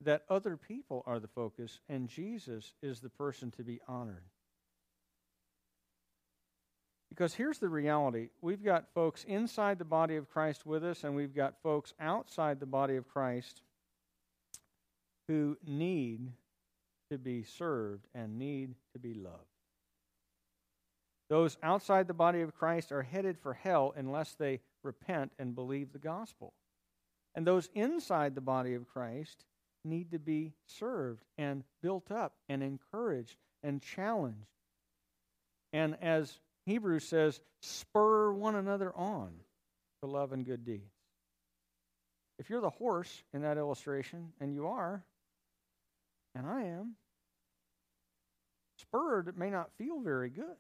[0.02, 4.24] That other people are the focus and Jesus is the person to be honored.
[7.18, 11.16] Because here's the reality we've got folks inside the body of Christ with us, and
[11.16, 13.64] we've got folks outside the body of Christ
[15.28, 16.32] who need
[17.10, 19.36] to be served and need to be loved.
[21.28, 25.92] Those outside the body of Christ are headed for hell unless they repent and believe
[25.92, 26.54] the gospel.
[27.34, 29.44] And those inside the body of Christ
[29.84, 34.48] need to be served and built up and encouraged and challenged.
[35.74, 39.32] And as Hebrews says, spur one another on
[40.02, 40.94] to love and good deeds.
[42.38, 45.02] If you're the horse in that illustration, and you are,
[46.36, 46.96] and I am,
[48.80, 50.58] spurred may not feel very good.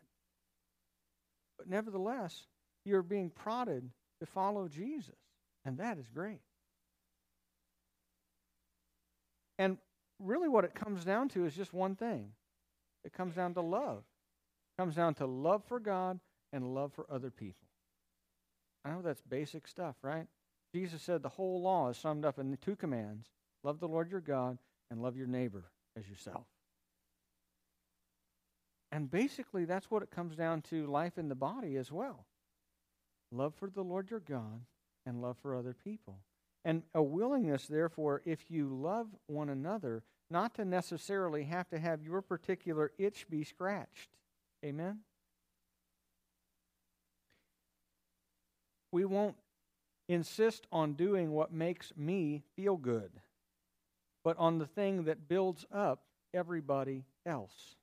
[1.57, 2.47] But nevertheless,
[2.85, 3.89] you're being prodded
[4.21, 5.13] to follow Jesus.
[5.65, 6.39] And that is great.
[9.59, 9.77] And
[10.19, 12.31] really, what it comes down to is just one thing
[13.03, 14.03] it comes down to love.
[14.77, 16.19] Comes down to love for God
[16.53, 17.67] and love for other people.
[18.85, 20.27] I know that's basic stuff, right?
[20.73, 23.27] Jesus said the whole law is summed up in the two commands
[23.63, 24.57] love the Lord your God
[24.89, 26.45] and love your neighbor as yourself.
[28.91, 32.25] And basically, that's what it comes down to life in the body as well
[33.31, 34.61] love for the Lord your God
[35.05, 36.19] and love for other people.
[36.63, 42.01] And a willingness, therefore, if you love one another, not to necessarily have to have
[42.01, 44.09] your particular itch be scratched.
[44.63, 44.99] Amen?
[48.91, 49.35] We won't
[50.09, 53.11] insist on doing what makes me feel good,
[54.23, 56.03] but on the thing that builds up
[56.33, 57.75] everybody else.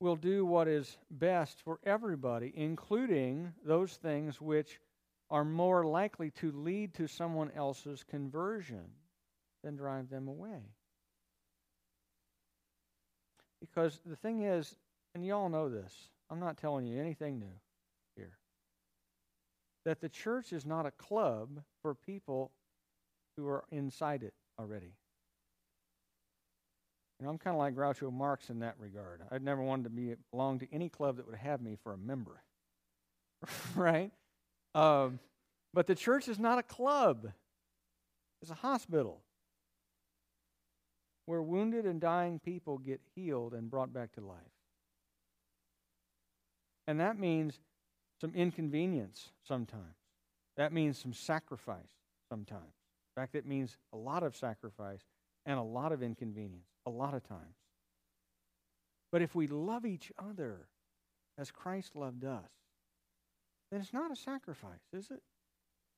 [0.00, 4.80] We'll do what is best for everybody, including those things which
[5.28, 8.84] are more likely to lead to someone else's conversion
[9.62, 10.62] than drive them away.
[13.60, 14.76] Because the thing is,
[15.14, 15.92] and you all know this,
[16.30, 17.46] I'm not telling you anything new
[18.16, 18.36] here,
[19.84, 22.52] that the church is not a club for people
[23.36, 24.92] who are inside it already.
[27.18, 29.22] You know, I'm kind of like Groucho Marx in that regard.
[29.30, 31.98] I'd never wanted to be belong to any club that would have me for a
[31.98, 32.42] member,
[33.74, 34.12] right?
[34.74, 35.18] Um,
[35.74, 37.32] but the church is not a club;
[38.40, 39.20] it's a hospital
[41.28, 44.38] where wounded and dying people get healed and brought back to life.
[46.86, 47.60] And that means
[48.18, 49.98] some inconvenience sometimes.
[50.56, 51.92] That means some sacrifice
[52.30, 52.62] sometimes.
[52.62, 55.02] In fact, it means a lot of sacrifice
[55.44, 57.56] and a lot of inconvenience a lot of times.
[59.12, 60.66] But if we love each other
[61.36, 62.48] as Christ loved us,
[63.70, 65.20] then it's not a sacrifice, is it?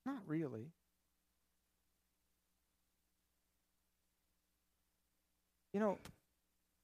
[0.05, 0.73] Not really.
[5.73, 5.99] You know,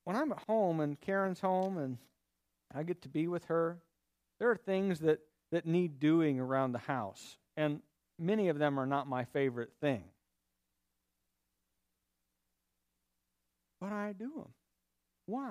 [0.05, 1.99] when I'm at home and Karen's home and
[2.75, 3.79] I get to be with her,
[4.39, 5.21] there are things that,
[5.51, 7.39] that need doing around the house.
[7.57, 7.81] And
[8.19, 10.05] many of them are not my favorite thing.
[13.81, 14.53] But I do them.
[15.27, 15.51] Why?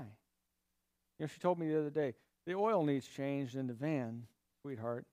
[1.19, 2.13] You know, she told me the other day,
[2.45, 4.23] the oil needs changed in the van,
[4.61, 5.05] sweetheart.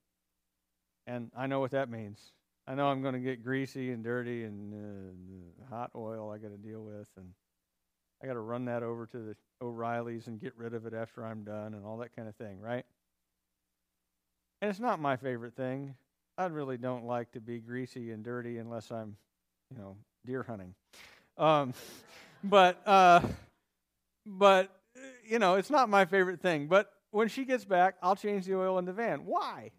[1.07, 2.33] And I know what that means.
[2.67, 6.51] I know I'm going to get greasy and dirty and uh, hot oil I got
[6.51, 7.09] to deal with.
[7.17, 7.31] And
[8.23, 11.25] I got to run that over to the O'Reilly's and get rid of it after
[11.27, 12.85] I'm done and all that kind of thing, right?
[14.61, 15.97] And it's not my favorite thing.
[16.39, 19.17] I really don't like to be greasy and dirty unless I'm,
[19.71, 20.75] you know, deer hunting.
[21.37, 21.75] Um,
[22.45, 23.23] but, uh,
[24.25, 24.71] but,
[25.29, 26.69] you know, it's not my favorite thing.
[26.69, 29.25] But when she gets back, I'll change the oil in the van.
[29.25, 29.73] Why?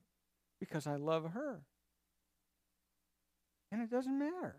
[0.60, 1.62] Because I love her.
[3.72, 4.58] And it doesn't matter.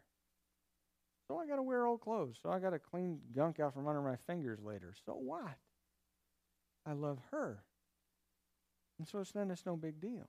[1.28, 2.38] So I got to wear old clothes.
[2.42, 4.94] So I got to clean gunk out from under my fingers later.
[5.06, 5.56] So what?
[6.86, 7.62] I love her.
[8.98, 10.28] And so it's then it's no big deal.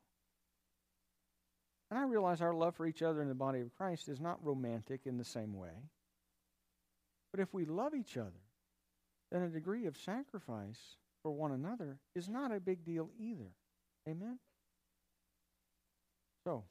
[1.91, 4.43] And I realize our love for each other in the body of Christ is not
[4.43, 5.89] romantic in the same way.
[7.31, 8.31] But if we love each other,
[9.31, 10.79] then a degree of sacrifice
[11.21, 13.51] for one another is not a big deal either.
[14.07, 14.39] Amen?
[16.45, 16.63] So,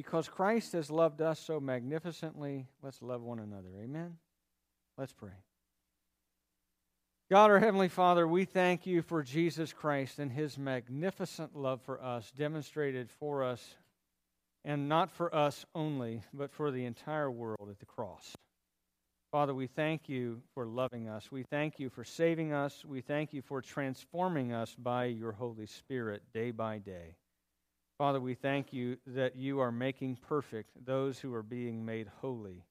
[0.00, 3.68] because Christ has loved us so magnificently, let's love one another.
[3.82, 4.16] Amen?
[4.96, 5.44] Let's pray.
[7.30, 12.02] God, our Heavenly Father, we thank you for Jesus Christ and his magnificent love for
[12.02, 13.62] us, demonstrated for us,
[14.64, 18.34] and not for us only, but for the entire world at the cross.
[19.30, 21.30] Father, we thank you for loving us.
[21.30, 22.86] We thank you for saving us.
[22.86, 27.16] We thank you for transforming us by your Holy Spirit day by day.
[28.00, 32.64] Father, we thank you that you are making perfect those who are being made holy,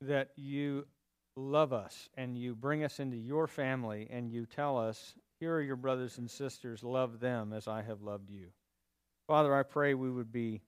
[0.00, 0.86] that you
[1.36, 5.60] love us and you bring us into your family and you tell us, Here are
[5.60, 8.46] your brothers and sisters, love them as I have loved you.
[9.26, 10.62] Father, I pray we would be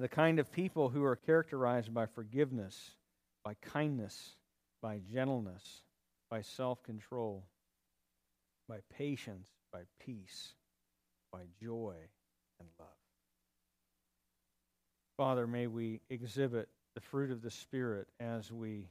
[0.00, 2.90] the kind of people who are characterized by forgiveness,
[3.44, 4.34] by kindness,
[4.82, 5.82] by gentleness,
[6.28, 7.44] by self control,
[8.68, 10.54] by patience, by peace,
[11.32, 12.08] by joy
[12.62, 12.88] and love.
[15.16, 18.88] Father, may we exhibit the fruit of the Spirit as we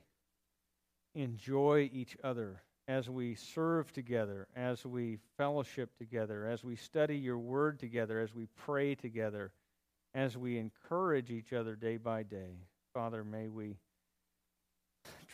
[1.15, 7.37] enjoy each other as we serve together, as we fellowship together, as we study your
[7.37, 9.51] word together, as we pray together,
[10.13, 12.65] as we encourage each other day by day.
[12.93, 13.77] Father, may we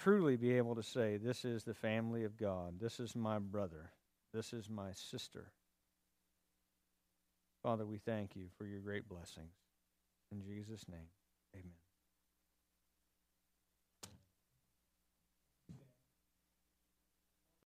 [0.04, 2.80] truly be able to say, This is the family of God.
[2.80, 3.92] This is my brother.
[4.34, 5.52] This is my sister.
[7.64, 9.54] Father, we thank you for your great blessings.
[10.32, 11.10] In Jesus' name,
[11.56, 11.87] amen.